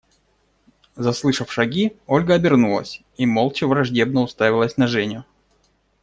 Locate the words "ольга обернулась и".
2.07-3.27